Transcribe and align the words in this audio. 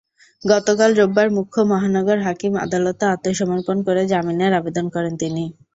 গতকাল 0.41 0.91
রোববার 0.95 1.27
মুখ্য 1.37 1.57
মহানগর 1.71 2.17
হাকিম 2.19 2.53
আদালতে 2.65 3.05
আত্মসমর্পণ 3.07 3.77
করে 3.87 4.01
জামিনের 4.11 4.51
আবেদন 4.59 4.85
করেন 4.95 5.13
তিনি। 5.21 5.43